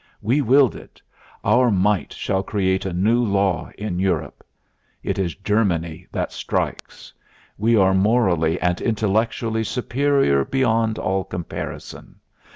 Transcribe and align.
We 0.19 0.41
willed 0.41 0.75
it. 0.75 0.99
Our 1.43 1.69
might 1.69 2.11
shall 2.11 2.41
create 2.41 2.87
a 2.87 2.91
new 2.91 3.23
law 3.23 3.69
in 3.77 3.99
Europe. 3.99 4.43
It 5.03 5.19
is 5.19 5.35
Germany 5.35 6.07
that 6.11 6.31
strikes. 6.31 7.13
We 7.55 7.77
are 7.77 7.93
morally 7.93 8.59
and 8.59 8.81
intellectually 8.81 9.63
superior 9.63 10.43
beyond 10.43 10.97
all 10.97 11.23
comparison.... 11.23 12.15